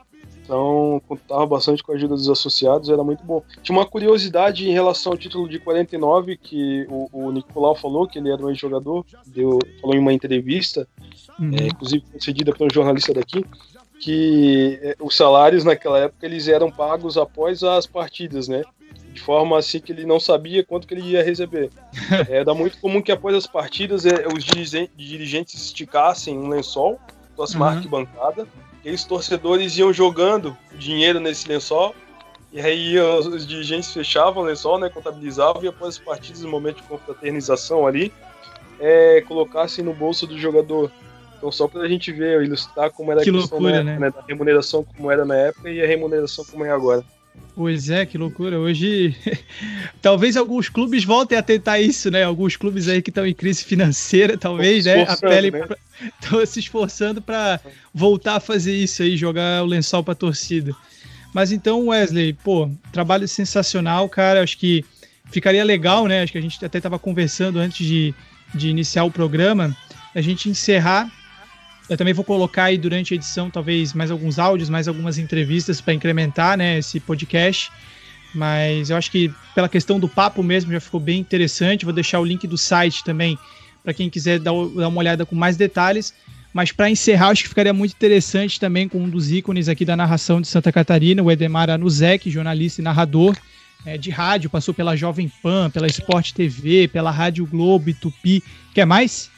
[0.44, 3.42] Então, contava bastante com a ajuda dos associados, era muito bom.
[3.62, 8.18] Tinha uma curiosidade em relação ao título de 49, que o, o Nicolau falou, que
[8.18, 9.06] ele era um ex-jogador,
[9.80, 10.86] falou em uma entrevista,
[11.40, 11.50] uhum.
[11.54, 13.42] é, inclusive concedida por um jornalista daqui,
[13.98, 18.62] que é, os salários naquela época eles eram pagos após as partidas, né?
[19.14, 21.70] De forma assim que ele não sabia quanto que ele ia receber.
[22.28, 27.00] Era muito comum que após as partidas é, os dirigentes esticassem um lençol,
[27.34, 27.76] fosse uma uhum.
[27.76, 28.46] arquibancada,
[28.84, 31.94] e os torcedores iam jogando dinheiro nesse lençol,
[32.52, 36.76] e aí os, dirigentes fechavam o lençol, né, contabilizavam, e após as partidas, no momento
[36.76, 38.12] de confraternização ali,
[38.78, 40.90] é, colocassem no bolso do jogador.
[41.36, 43.98] Então, só para a gente ver, ilustrar como era que a questão loucura, né?
[43.98, 44.10] né?
[44.10, 47.04] da remuneração como era na época e a remuneração como é agora.
[47.54, 48.58] Pois é, que loucura.
[48.58, 49.14] Hoje,
[50.02, 52.24] talvez alguns clubes voltem a tentar isso, né?
[52.24, 55.04] Alguns clubes aí que estão em crise financeira, talvez, né?
[55.04, 55.68] Apelem né?
[56.20, 57.60] Estão se esforçando para
[57.92, 60.74] voltar a fazer isso aí, jogar o lençol para torcida.
[61.32, 64.42] Mas então, Wesley, pô, trabalho sensacional, cara.
[64.42, 64.84] Acho que
[65.30, 66.22] ficaria legal, né?
[66.22, 68.12] Acho que a gente até estava conversando antes de,
[68.52, 69.76] de iniciar o programa,
[70.12, 71.08] a gente encerrar
[71.88, 75.80] eu também vou colocar aí durante a edição, talvez, mais alguns áudios, mais algumas entrevistas
[75.80, 77.70] para incrementar né, esse podcast.
[78.34, 81.84] Mas eu acho que pela questão do papo mesmo já ficou bem interessante.
[81.84, 83.38] Vou deixar o link do site também
[83.82, 86.14] para quem quiser dar, dar uma olhada com mais detalhes.
[86.52, 89.96] Mas para encerrar, acho que ficaria muito interessante também com um dos ícones aqui da
[89.96, 93.36] narração de Santa Catarina, o Edemar Anuzek, jornalista e narrador
[93.84, 98.42] é, de rádio, passou pela Jovem Pan, pela Sport TV, pela Rádio Globo, Tupi.
[98.72, 99.30] Quer mais?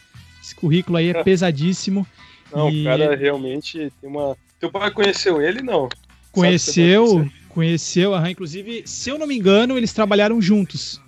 [0.43, 2.07] Esse currículo aí é pesadíssimo.
[2.53, 2.83] Não, e...
[2.83, 4.37] o cara realmente tem uma.
[4.59, 5.89] Teu pai conheceu ele, não?
[6.33, 8.31] Conheceu, conheceu, aham.
[8.31, 11.01] Inclusive, se eu não me engano, eles trabalharam juntos.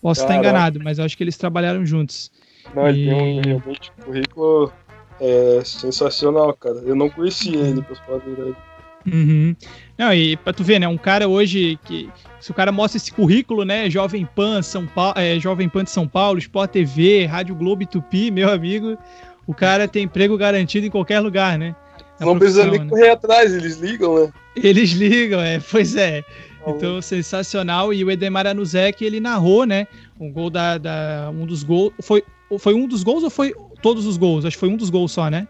[0.00, 0.38] Posso Caraca.
[0.38, 2.30] estar enganado, mas acho que eles trabalharam juntos.
[2.74, 4.72] Não, ele tem um realmente currículo
[5.20, 6.76] é, sensacional, cara.
[6.84, 8.56] Eu não conhecia ele, pra falar a verdade.
[9.06, 9.54] Uhum.
[9.96, 10.88] Não, e pra tu ver, né?
[10.88, 12.08] Um cara hoje que.
[12.40, 13.88] Se o cara mostra esse currículo, né?
[13.90, 17.86] Jovem Pan, São Paulo, é, Jovem Pan de São Paulo, Sport TV, Rádio Globo e
[17.86, 18.96] Tupi, meu amigo
[19.46, 21.74] o cara tem emprego garantido em qualquer lugar, né?
[22.18, 22.88] Na não precisa nem né?
[22.88, 24.32] correr atrás, eles ligam, né?
[24.56, 26.24] Eles ligam, é, pois é.
[26.66, 27.94] Então, sensacional.
[27.94, 29.86] E o Edemar Anuzek, ele narrou, né?
[30.18, 31.30] Um gol da, da.
[31.32, 31.92] Um dos gols.
[32.00, 32.24] Foi,
[32.58, 34.44] foi um dos gols ou foi todos os gols?
[34.44, 35.46] Acho que foi um dos gols só, né?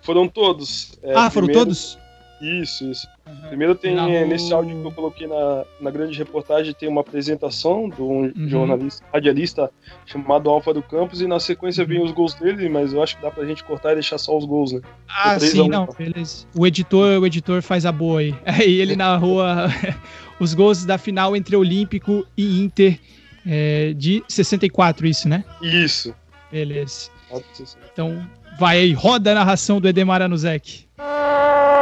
[0.00, 0.92] Foram todos.
[1.02, 1.98] É, ah, foram todos?
[2.40, 3.08] Isso, isso.
[3.26, 3.48] Uhum.
[3.48, 3.96] Primeiro tem
[4.26, 8.48] nesse áudio que eu coloquei na, na grande reportagem tem uma apresentação de um uhum.
[8.48, 9.70] jornalista, radialista
[10.04, 13.30] chamado Álvaro Campos e na sequência vem os gols dele, mas eu acho que dá
[13.30, 14.80] pra gente cortar e deixar só os gols, né?
[15.08, 16.46] Ah, sim, não, beleza.
[16.54, 18.34] O editor, o editor faz a boa aí.
[18.44, 19.40] Aí ele narrou
[20.38, 22.98] os gols da final entre Olímpico e Inter
[23.46, 25.44] é, de 64, isso, né?
[25.62, 26.14] Isso.
[26.50, 27.10] Beleza.
[27.92, 28.26] Então,
[28.58, 30.86] vai aí, roda a narração do Edemar Anuzek.
[30.98, 31.75] era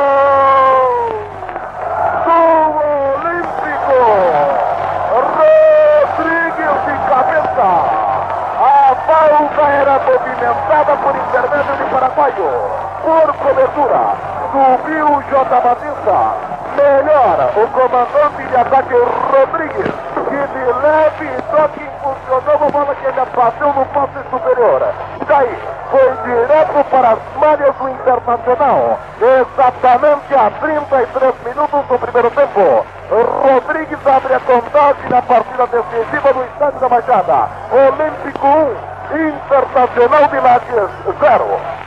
[12.35, 12.85] Paraguaio.
[13.05, 14.17] Por cobertura,
[14.51, 15.61] subiu J.
[15.61, 16.55] Batista.
[16.75, 19.95] Melhor, o comandante de ataque Rodrigues,
[20.29, 24.83] que de leve toque impulsionou a bola que ele bateu no passe superior.
[25.29, 25.59] Daí,
[25.91, 28.99] foi direto para as malhas do Internacional.
[29.21, 32.87] Exatamente a 33 minutos do primeiro tempo.
[33.11, 37.49] Rodrigues abre a contagem na partida decisiva do Estádio da Baixada.
[37.71, 38.95] Olímpico 1,
[39.29, 41.84] Internacional de Lages,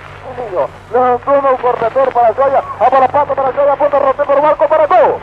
[0.50, 0.70] zero.
[0.92, 4.40] Lançou no corredor para a joia, a bola passa para a joia, aponta roteio para
[4.40, 5.22] o marco para gol.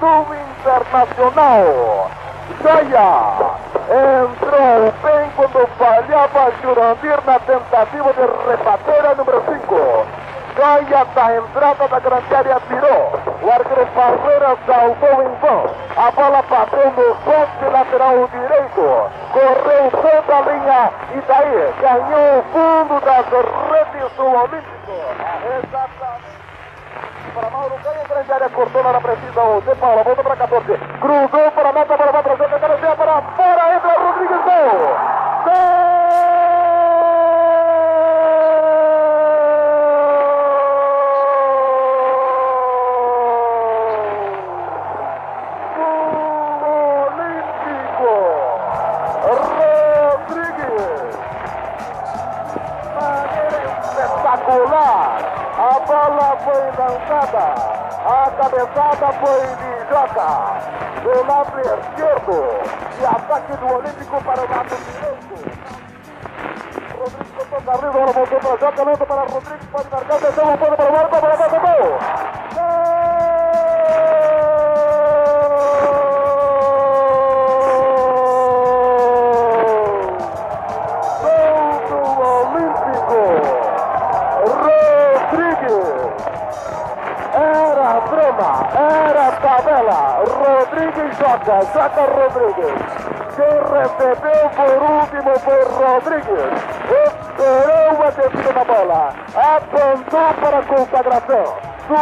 [0.00, 2.10] Do Internacional,
[2.62, 3.64] joia.
[3.84, 10.23] Entrou bem quando falhava Jurandir na tentativa de rebater a número 5.
[10.56, 13.12] Gaia da entrada da grande área tirou.
[13.42, 15.70] O arqueiro Parreira saltou em vão.
[15.96, 19.10] A bola bateu no poste lateral direito.
[19.32, 24.92] Correu toda a linha e daí ganhou o fundo das redes do Olímpico.
[25.58, 26.44] Exatamente
[27.34, 31.50] para Mauro ganha grande área, cortou na precisa o De Paula, volta para 14, cruzou
[31.50, 34.44] para a meta, para a meta, para fora, entra Rodrigues!
[34.44, 35.23] Gol!
[58.74, 60.58] passada foi de Jota,
[61.02, 62.34] Do lado esquerdo.
[63.00, 65.34] E ataque do Olímpico para o lado direito.
[66.98, 70.90] Rodrigo tocou carrinho, agora voltou para Jota, luta para Rodrigo, pode marcar, atenção, bola para
[70.90, 72.23] o Marco, bola para o gol.
[91.74, 92.78] Joga Rodrigues.
[93.34, 96.54] Quem recebeu por último foi Rodrigues.
[97.04, 99.02] Esperou a descida da bola.
[99.34, 101.46] Apontou para a consagração.
[101.84, 101.96] Do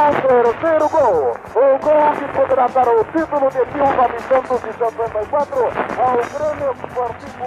[0.53, 1.35] terceiro gol.
[1.57, 5.57] O gol que poderá dar o título de 1974
[5.99, 7.45] ao Grêmio Esportivo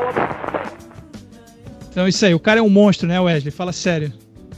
[1.92, 3.52] Então isso aí, o cara é um monstro, né, Wesley?
[3.52, 4.12] Fala sério.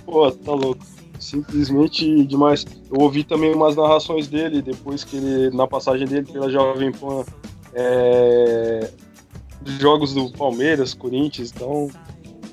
[0.05, 0.83] Pô, tá louco.
[1.19, 2.65] Simplesmente demais.
[2.89, 7.23] Eu ouvi também umas narrações dele depois que ele, na passagem dele pela Jovem Pan,
[7.77, 8.89] é,
[9.79, 11.89] jogos do Palmeiras, Corinthians, então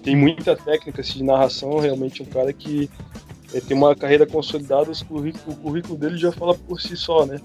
[0.02, 1.78] tem muita técnica assim, de narração.
[1.78, 2.90] Realmente um cara que
[3.54, 7.24] é, tem uma carreira consolidada, o currículo, o currículo dele já fala por si só,
[7.24, 7.40] né?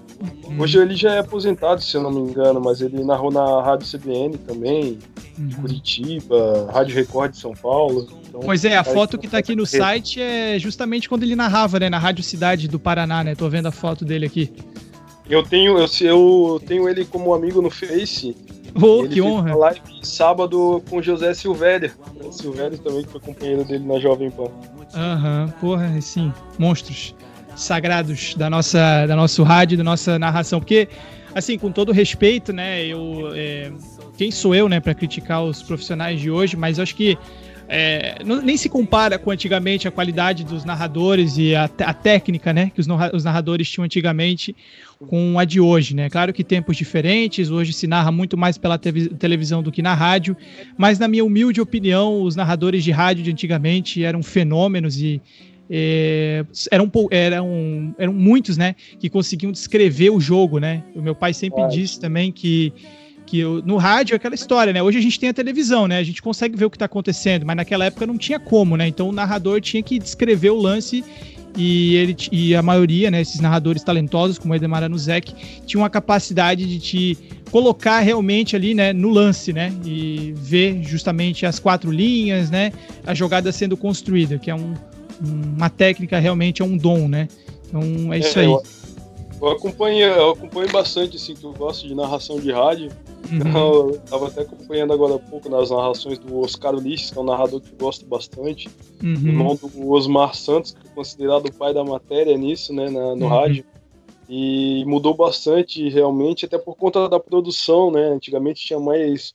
[0.58, 3.86] Hoje ele já é aposentado, se eu não me engano, mas ele narrou na Rádio
[3.86, 4.98] CBN também,
[5.38, 8.08] de Curitiba, Rádio Record de São Paulo.
[8.28, 11.36] Então, Pois é, a cara foto que tá aqui no site é justamente quando ele
[11.36, 13.34] narrava, né, na Rádio Cidade do Paraná, né?
[13.34, 14.52] Tô vendo a foto dele aqui.
[15.30, 18.36] Eu tenho, eu, eu tenho ele como amigo no Face.
[18.74, 19.54] Oh, ele que honra.
[19.54, 21.92] live sábado com o José Silvério.
[22.24, 24.50] O Silvério também, que foi companheiro dele na Jovem Pan.
[24.92, 27.14] Aham, porra, sim, monstros
[27.54, 30.88] sagrados da nossa, da nosso rádio, da nossa narração, porque
[31.34, 33.70] assim, com todo respeito, né, eu é,
[34.16, 37.16] quem sou eu, né, para criticar os profissionais de hoje, mas acho que
[37.72, 41.94] é, não- nem se compara com antigamente a qualidade dos narradores e a, te- a
[41.94, 44.54] técnica, né, que os, os narradores tinham antigamente
[45.06, 46.10] com a de hoje, né?
[46.10, 49.94] Claro que tempos diferentes, hoje se narra muito mais pela tevi- televisão do que na
[49.94, 50.36] rádio,
[50.76, 55.22] mas na minha humilde opinião, os narradores de rádio de antigamente eram fenômenos e
[55.70, 60.82] é, eram, eram, eram muitos, né, que conseguiam descrever o jogo, né?
[60.96, 62.72] O meu pai sempre Ah, disse também que
[63.30, 64.82] que eu- no rádio é aquela história, né?
[64.82, 65.98] Hoje a gente tem a televisão, né?
[65.98, 68.88] A gente consegue ver o que tá acontecendo, mas naquela época não tinha como, né?
[68.88, 71.04] Então o narrador tinha que descrever o lance
[71.56, 75.32] e ele e a maioria, né, esses narradores talentosos como o Edemar Anuzek,
[75.64, 77.18] tinham a capacidade de te
[77.52, 79.72] colocar realmente ali, né, no lance, né?
[79.84, 82.72] E ver justamente as quatro linhas, né?
[83.06, 84.74] A jogada sendo construída, que é um-
[85.56, 87.28] uma técnica realmente é um dom, né?
[87.68, 88.48] Então é isso É, aí.
[88.48, 88.62] Eu,
[89.40, 92.90] eu acompanho, eu acompanho bastante, assim, que eu gosto de narração de rádio.
[93.30, 93.92] Uhum.
[93.92, 97.24] Eu tava até acompanhando agora há pouco nas narrações do Oscar Ulisses, que é um
[97.24, 98.68] narrador que eu gosto bastante.
[99.02, 99.14] Uhum.
[99.28, 103.24] irmão do Osmar Santos, que é considerado o pai da matéria nisso, né, na- no
[103.24, 103.28] Uhum.
[103.28, 103.64] rádio.
[104.28, 108.04] E mudou bastante, realmente, até por conta da produção, né?
[108.10, 109.32] Antigamente tinha mais.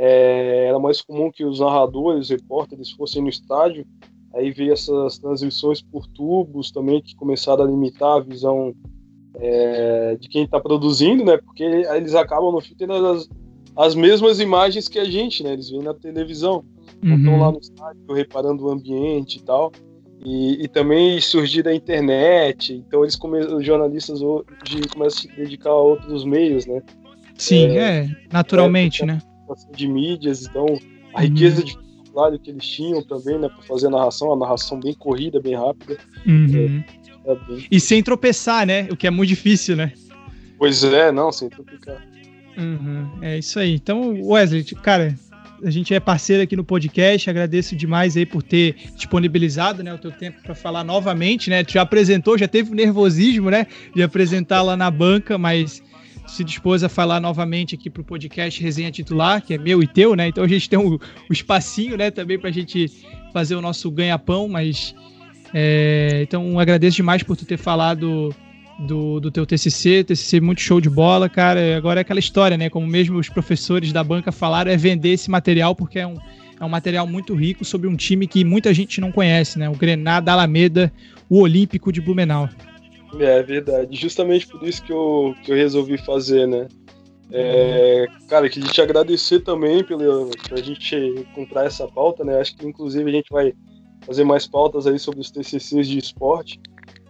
[0.00, 3.84] é, era mais comum que os narradores, os repórteres fossem no estádio.
[4.32, 8.72] Aí veio essas transmissões por tubos também, que começaram a limitar a visão
[9.40, 11.36] é, de quem está produzindo, né?
[11.38, 13.28] Porque eles acabam no fim tendo as,
[13.76, 15.52] as mesmas imagens que a gente, né?
[15.52, 16.64] Eles veem na televisão
[17.02, 17.40] não estão Uhum.
[17.40, 19.70] lá no estádio reparando o ambiente e tal.
[20.24, 24.44] E, e também surgir da internet, então eles come, os jornalistas hoje
[24.92, 26.82] começam a se dedicar a outros meios, né?
[27.36, 29.22] Sim, é, naturalmente, é, né?
[29.48, 30.66] Assim, De mídias, então
[31.14, 31.26] a Uhum.
[31.28, 34.92] riqueza de vocabulário que eles tinham também, né, para fazer a narração, a narração bem
[34.94, 35.96] corrida, bem rápida.
[36.26, 36.82] Uhum.
[37.06, 37.07] é
[37.46, 38.88] bem- E sem tropeçar, né?
[38.90, 39.92] O que é muito difícil, né?
[40.58, 42.02] Pois é, não, sem tropicar.
[42.56, 43.74] Uhum, É isso aí.
[43.74, 45.14] Então, Wesley, cara,
[45.62, 47.28] a gente é parceiro aqui no podcast.
[47.30, 51.62] Agradeço demais aí por ter disponibilizado, né, o teu tempo para falar novamente, né?
[51.62, 55.82] Tu já apresentou, já teve o nervosismo, né, de apresentar lá na banca, mas
[56.26, 60.14] se dispôs a falar novamente aqui pro podcast Resenha Titular, que é meu e teu,
[60.16, 60.28] né?
[60.28, 60.94] Então a gente tem o,
[61.28, 62.90] o espacinho, né, também pra gente
[63.32, 64.94] fazer o nosso ganha-pão, mas
[65.54, 68.34] é, então agradeço demais por tu ter falado
[68.78, 71.76] do, do teu TCC, TCC muito show de bola, cara.
[71.76, 72.70] Agora é aquela história, né?
[72.70, 76.16] Como mesmo os professores da banca falaram, é vender esse material porque é um,
[76.60, 79.68] é um material muito rico sobre um time que muita gente não conhece, né?
[79.68, 80.92] O Grenada da Alameda,
[81.28, 82.48] o Olímpico de Blumenau.
[83.18, 83.96] É verdade.
[83.96, 86.68] Justamente por isso que eu, que eu resolvi fazer, né?
[87.30, 92.40] É, cara, queria te agradecer também pela, pra gente encontrar essa pauta, né?
[92.40, 93.52] Acho que inclusive a gente vai
[94.06, 96.60] fazer mais pautas aí sobre os TCCs de esporte,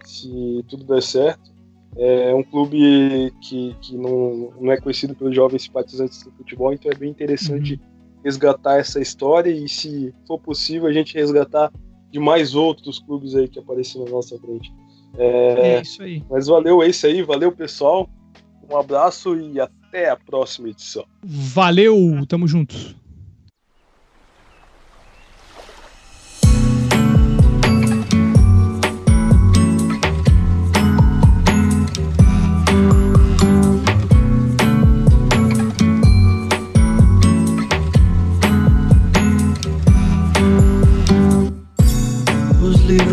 [0.05, 1.57] se tudo der certo.
[1.97, 6.93] É um clube que, que não, não é conhecido pelos jovens simpatizantes do futebol, então
[6.93, 7.81] é bem interessante
[8.25, 11.73] resgatar essa história e, se for possível, a gente resgatar
[12.11, 14.73] de mais outros clubes aí que apareceram na nossa frente.
[15.17, 16.23] É, É, isso aí.
[16.31, 18.09] mas valeu, é isso aí, valeu pessoal.
[18.71, 21.05] Um abraço e até a próxima edição.
[21.25, 21.97] Valeu,
[22.29, 22.95] tamo junto.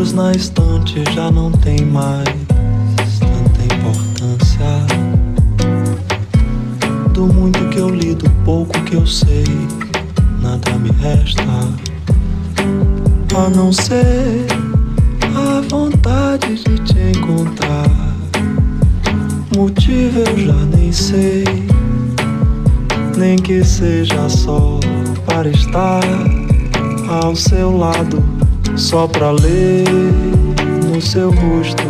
[0.05, 2.27] Livros na estante já não tem mais
[3.19, 4.65] tanta importância.
[7.13, 9.45] Do muito que eu li, do pouco que eu sei,
[10.41, 11.43] nada me resta
[13.35, 14.45] a não ser
[15.35, 17.89] a vontade de te encontrar.
[19.55, 21.43] Motivo eu já nem sei,
[23.17, 24.79] nem que seja só
[25.25, 26.03] para estar
[27.21, 28.34] ao seu lado,
[28.75, 29.85] só pra ler
[30.85, 31.83] no seu rosto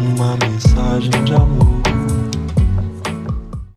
[0.00, 1.57] uma mensagem de amor.